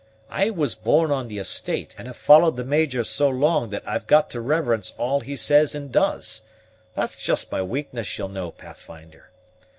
I 0.31 0.49
was 0.49 0.73
born 0.73 1.11
on 1.11 1.27
the 1.27 1.37
estate, 1.37 1.93
and 1.95 2.07
have 2.07 2.17
followed 2.17 2.55
the 2.57 2.63
Major 2.63 3.03
so 3.03 3.29
long 3.29 3.69
that 3.69 3.87
I've 3.87 4.07
got 4.07 4.31
to 4.31 4.41
reverence 4.41 4.95
all 4.97 5.19
he 5.19 5.35
says 5.35 5.75
and 5.75 5.91
does: 5.91 6.41
that's 6.95 7.15
just 7.21 7.51
my 7.51 7.61
weakness, 7.61 8.17
ye'll 8.17 8.27
know, 8.27 8.49
Pathfinder. 8.49 9.29